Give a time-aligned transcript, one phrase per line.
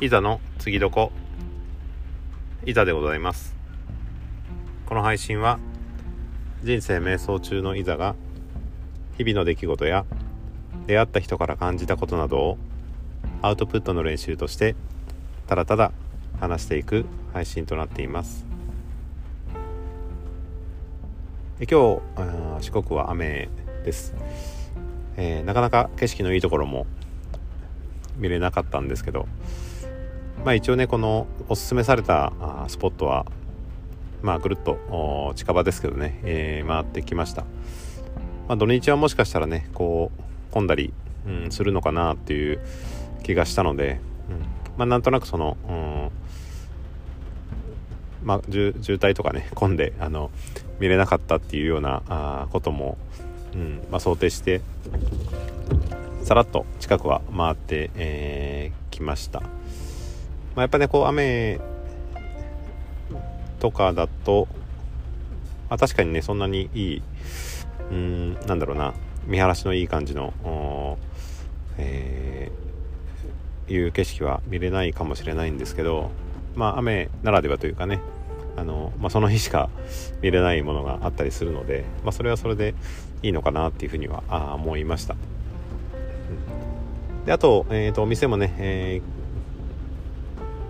[0.00, 1.12] いざの次どこ？
[2.66, 3.54] いざでございます。
[4.86, 5.60] この配信は
[6.64, 8.16] 人生瞑想中のいざが
[9.16, 10.04] 日々の出来事や
[10.88, 12.58] 出会った人から感じたことなどを
[13.40, 14.74] アウトプットの練習として
[15.46, 15.92] ただただ
[16.40, 18.44] 話していく配信となっています。
[21.60, 23.48] 今日四国は雨
[23.84, 24.12] です、
[25.16, 26.84] えー、なかなか景色のいいところも
[28.16, 29.28] 見れなかったんですけど
[30.44, 32.32] まあ一応ねこのおすすめされた
[32.68, 33.24] スポットは
[34.22, 37.42] まあぐるっと近場ですけどね、えー、回ってきました、
[38.48, 40.92] まあ、土日はもしかしたらねこう混んだり、
[41.26, 42.60] うん、するのかなっていう
[43.22, 44.38] 気がしたので、うん
[44.76, 46.10] まあ、なんとなくその、うん
[48.22, 50.30] まあ、渋滞とかね混んであの
[50.78, 52.98] 見れなかったっていうようなあことも、
[53.54, 54.60] うんまあ、想定して
[56.22, 59.42] さらっと近くは回って、えー、きました、
[60.54, 61.60] まあ、やっぱねこう雨
[63.60, 64.46] とかだと
[65.68, 67.02] あ確かにねそんなにいい
[67.90, 68.94] うんなんだろうな
[69.26, 70.98] 見晴らしのいい感じの、
[71.78, 76.10] えー、いう景色は見れないかもしれないんですけど
[76.54, 78.00] まあ雨ならではというかね
[78.56, 79.70] あの、まあ、その日しか
[80.22, 82.74] 見れないものがあったりするので、まあ、それはそれで
[83.22, 85.16] いいのかなっていうふうにはあ思いました、
[87.24, 89.02] であと,、えーと、お店もね、え、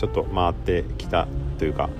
[0.00, 1.90] ちょっと回ってきたというか、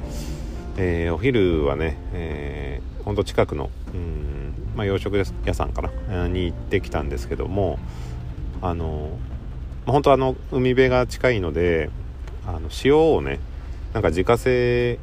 [0.79, 7.79] えー、お昼はね、えー、ほんと近くの、うんまあ、洋食屋さんかなに行ってきたんですけども
[8.62, 9.19] あの、
[9.84, 11.91] まあ、本当あの海辺が近いので
[12.47, 13.39] あの塩をね
[13.92, 14.98] なんか自家製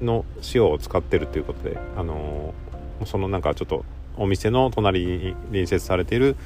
[0.00, 0.24] の
[0.54, 2.54] 塩を使ってるということで、あの、
[3.04, 3.84] そのなんかちょっと
[4.16, 6.36] お店の隣に隣接されている、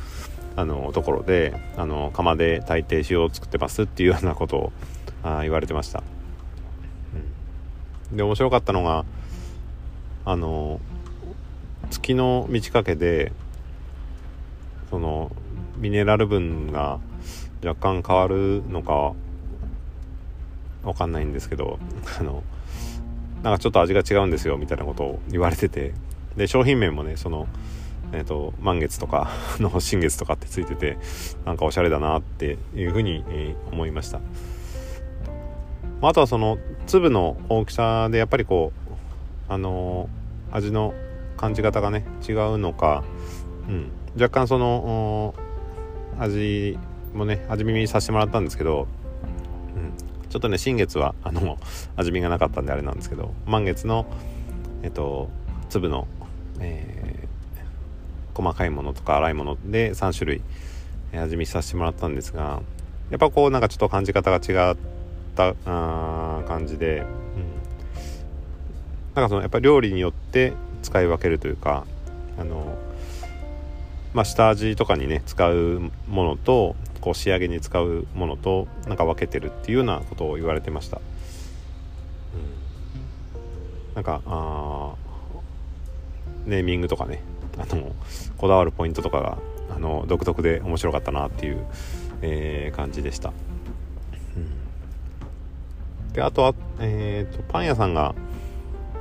[0.56, 4.72] あの、ところで、あの、釜で炊いて塩を作ってますっていうようなことを
[5.22, 6.02] あ言われてました、
[8.10, 9.04] うん、で面白かったのが
[10.24, 10.80] あの
[11.90, 13.32] 月の満ち欠けで
[14.90, 15.30] その
[15.76, 17.00] ミネラル分が
[17.64, 19.14] 若干変わるのか
[20.84, 21.78] わかんないんですけど
[22.18, 22.42] あの
[23.42, 25.94] なんかちょっと味が違うんですよみたいなことを言われてて。
[26.36, 27.46] で商品名もねその
[28.12, 30.98] えーと、満月とか の新月とかってついてて
[31.44, 34.18] なんかおしゃれだなっていうふうに、えー、思いました、
[36.00, 38.72] まあ、あとはその粒の大きさでやっぱりこ
[39.48, 40.94] うあのー、味の
[41.36, 43.02] 感じ方がね違うのか、
[43.68, 45.34] うん、若干その
[46.18, 46.78] 味
[47.14, 48.86] もね味見させてもらったんですけど
[49.74, 50.12] うん。
[50.32, 51.58] ちょっとね新月はあの
[51.94, 54.06] 味見がなかったんであれなんですけど満月の
[54.82, 55.28] えっと
[55.68, 56.06] 粒の、
[56.58, 57.01] えー、
[58.34, 60.42] 細かいものとか粗いもので3種類
[61.12, 62.62] 味見させてもらったんですが
[63.10, 64.76] やっぱこうなんかちょっと感じ方が違っ
[65.36, 67.06] たあ感じで、うん、
[69.14, 71.84] なんかそのやっぱり料理によって使い分けるというか
[72.38, 72.78] あの
[74.14, 81.00] まあ下味とかにね使うものとこう仕上げに使うものとなんか分けてるっていうようなことを言われてました、う
[83.92, 84.94] ん、なんかあ
[86.46, 87.22] ネーミングとかね
[87.58, 87.92] あの
[88.36, 89.38] こだわるポイントとかが
[89.74, 91.64] あの独特で面白かったなっていう、
[92.22, 93.32] えー、感じでした、
[94.36, 94.40] う
[96.10, 98.14] ん、であとは、えーと、パン屋さんが、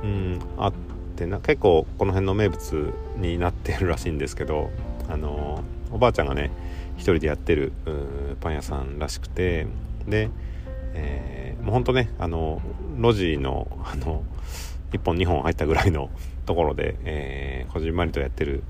[0.02, 0.72] うん、あっ
[1.16, 4.70] てな結構この辺の名物になってるらしいんですけど
[5.08, 6.50] あのおばあちゃんがね
[6.96, 7.72] 一人でやってる
[8.40, 9.66] パン屋さんらしくて
[10.06, 10.30] で、
[10.94, 12.60] えー、もうほんとねあの
[12.96, 14.22] 路地のあの
[14.92, 16.10] 1本2本入ったぐらいの
[16.46, 18.62] ところで、えー、こじんまりとやってる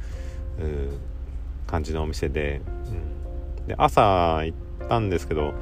[1.67, 2.61] 感じのお店で,、
[3.59, 5.55] うん、で朝行ったんですけど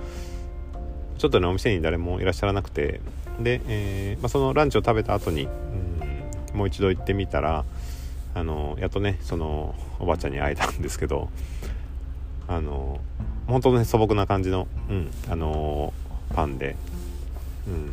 [1.19, 3.01] ちょっとねお店に誰もいらっしゃらなくて
[3.39, 5.49] で、えーまあ、そのランチを食べた後に、
[6.53, 7.65] うん、もう一度行ってみたら
[8.35, 11.29] あのやっとねそのおばあちゃんに会えたんですけど
[12.49, 13.01] あの
[13.47, 15.93] 本当ね素朴な感じの、うん、あの
[16.35, 16.77] パンで、
[17.67, 17.91] うん、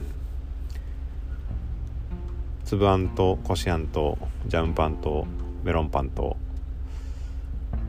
[2.68, 5.26] 粒あんとこしあんとジャムパンと
[5.64, 6.36] メロンパンと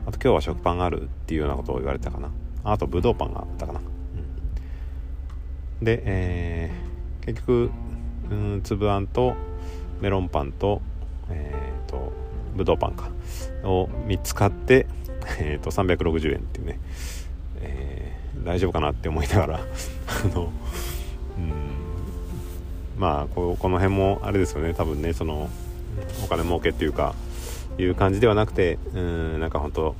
[0.05, 2.31] あと今日は食パンがあるっていうようなことを言われたかな。
[2.63, 7.71] あとぶどうパンがあったかな、うん、で、えー、結局、
[8.31, 9.35] うん、粒あんと
[9.99, 10.81] メロンパンと
[11.29, 11.53] え
[11.83, 12.13] っ、ー、と
[12.55, 13.09] ぶどうパンか。
[13.65, 14.87] を3つ買って
[15.39, 16.79] えーと、360円っていうね、
[17.61, 20.51] えー、大丈夫かなって思いながら あの
[21.37, 21.78] うん。
[22.99, 24.73] まあここの辺もあれですよね。
[24.73, 25.49] 多分ねその
[26.23, 27.15] お金儲けっていうか
[27.77, 29.95] いう感じではなくてうんなんか本当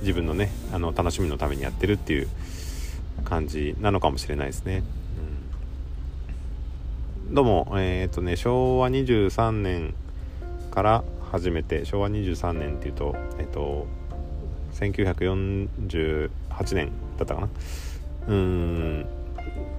[0.00, 2.28] 自分のねあの楽しみのためにやってるっていう
[3.24, 4.82] 感じなのかもしれないですね、
[7.28, 9.94] うん、どうもえっ、ー、とね昭和23年
[10.70, 13.86] から始めて昭和23年っていうとえっ、ー、と
[14.72, 16.30] 1948
[16.74, 17.48] 年だったかな。
[18.28, 19.06] うん。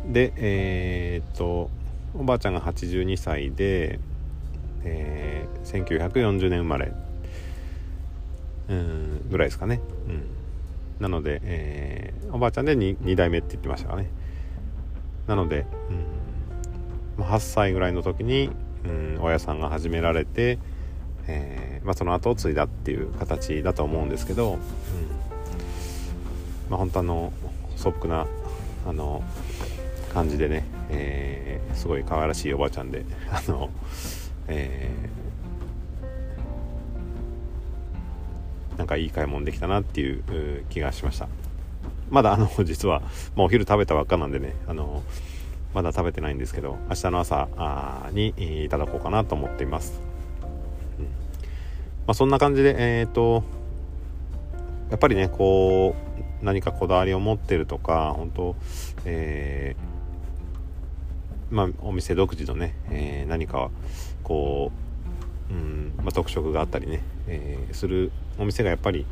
[0.07, 1.69] でえっ、と
[2.17, 3.99] おばあちゃんが82歳で、
[4.83, 6.91] えー、1940年生まれ。
[8.69, 10.23] うんぐらいですかね、うん、
[10.99, 14.09] なので、えー、おばあちゃんで 2, 2代目って言ってましたからね。
[15.27, 15.65] なので、
[17.17, 18.51] うん、8歳ぐらいの時に、
[18.85, 20.59] うん、親さんが始められて、
[21.27, 24.59] えーまあ、その後を継いだっていう形だと思うんですけど、うん。
[26.69, 27.33] まあ、本当あの
[27.75, 28.27] 素朴な
[28.87, 29.23] あの
[30.09, 33.69] 感じでね、えー、すごい可愛らしいおばあちゃんで あの、
[34.47, 41.27] えー、なんかいい買い物できたなっていう気がしました。
[42.09, 43.01] まだあの 実は
[43.35, 45.03] もうお昼食べたばっかなんでねあの
[45.73, 47.47] まだ食べてないんですけど明日の朝
[48.11, 48.33] に
[48.65, 50.01] いただこうかなと思っています、
[52.07, 53.43] まあ、そんな感じでえっ、ー、と
[54.89, 55.95] やっぱりねこ
[56.41, 58.55] う何かこだわりを持ってるとか本当
[59.05, 59.88] えー
[61.51, 63.69] まあ、お店独自のね、えー、何か
[64.23, 64.71] こ
[65.49, 69.05] う、うんまあ、特色があったりね、えー、するお店がやっぱり、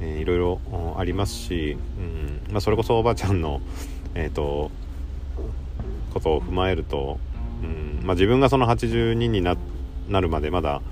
[0.00, 3.60] えー、いろいろありますし、うんまあ、それこそおばあちゃんの、
[4.14, 4.70] えーと、
[6.12, 7.18] ことを踏まえると、
[7.62, 9.56] うんまあ、自分がその82にな
[10.08, 10.82] なるまでまだ、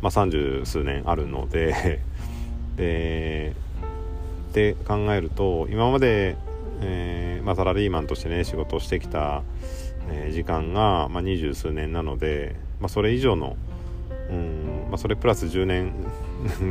[0.00, 2.00] まあ、30数年あるので
[2.76, 3.54] で
[4.50, 6.36] って考えると今まで、
[6.80, 9.42] えーまあ、サラリーマンとしてね仕事をしてきた
[10.10, 13.56] え、時間が、ま、二十数年なので、まあ、それ以上の
[14.30, 15.92] うん、まあ、それプラス10年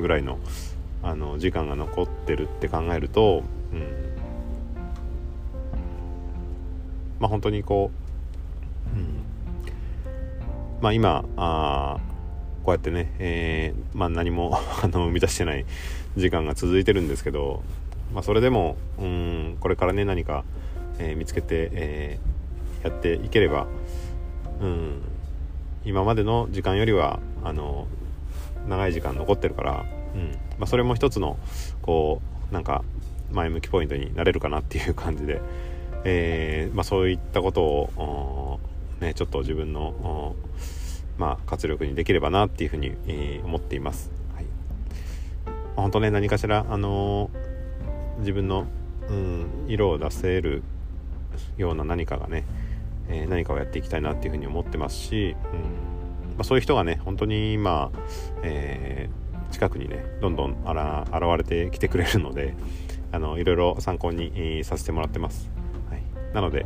[0.02, 0.40] ぐらいの
[1.02, 3.44] あの時間が残ってるって考えると、
[3.74, 3.82] うん。
[7.20, 7.92] まあ、本当にこ
[8.94, 9.24] う、うん。
[10.82, 11.98] まあ、今あ
[12.64, 15.66] こうやってね、えーまあ、何も あの生み出してない
[16.16, 17.62] 時間が続いてるんですけど、
[18.14, 20.46] まあ、それでもうんこれからね何か、
[21.00, 22.33] えー、見つけて、えー
[22.84, 23.68] やっていければ、
[24.62, 25.02] うん、
[25.86, 27.88] 今までの時間よりはあの
[28.68, 29.86] 長い時間残ってるから、
[30.16, 30.32] うん。
[30.58, 31.38] まあ、それも一つの
[31.82, 32.22] こ
[32.52, 32.84] うなんか
[33.32, 35.42] 前向きポイントになれるかなっていう感じで、
[36.06, 38.60] えーまあ、そういったことを、
[39.02, 40.36] ね、ちょっと自分の、
[41.18, 44.12] まあ、活力にできればなっていうふうに、えー、思っています。
[44.36, 44.46] はい。
[45.46, 48.68] まあ、本当ね何かしら、あのー、自分の、
[49.10, 50.62] うん、色を出せる
[51.58, 52.44] ような何かがね、
[53.10, 55.94] えー、何かをやっていきたいなっていうふうに思ってますし、うん。
[56.34, 57.92] まあ、そういう人がね本当に今、
[58.42, 62.56] えー、近くにねどんどんあら現れてきてくれるので
[63.12, 65.50] あのいろいろ参考に、えー、させてもらってます、
[65.90, 66.02] はい、
[66.34, 66.66] なので、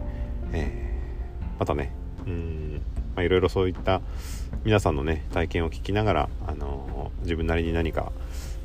[0.54, 1.92] えー、またね
[2.26, 2.82] うん
[3.16, 4.02] まあ、いろいろそういった
[4.64, 8.12] 皆さんのね体験を聞きながら、あの自分なりに何か、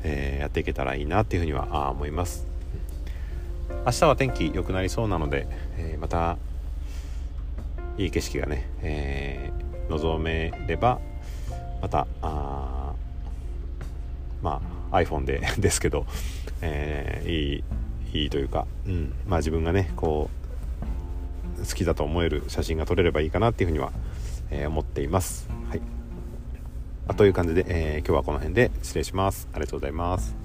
[0.03, 2.45] えー、やっていけたらいいなっていうふうには思います。
[3.85, 5.47] 明日は天気良くなりそうなので、
[5.77, 6.37] えー、また
[7.97, 10.99] いい景色がね、えー、望めれば
[11.81, 12.93] またあ
[14.41, 14.61] ま
[14.91, 16.05] あ iPhone で ですけど、
[16.61, 17.63] えー、いい
[18.13, 20.29] いいというか、うんまあ、自分がねこ
[21.57, 23.91] う好きだと思える写真が撮れればいいかなっていうふうには、
[24.51, 25.49] えー、思っています。
[25.69, 25.81] はい、
[27.07, 29.47] あという感じで、えー、今日はこの辺で失礼します。
[29.53, 30.42] ありがとうございます。